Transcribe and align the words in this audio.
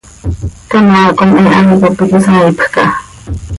Canoaa 0.71 1.11
com 1.19 1.31
he 1.35 1.41
hai 1.53 1.63
cop 1.83 1.99
iiqui 2.05 2.19
saaipj 2.25 2.65
caha. 2.73 2.95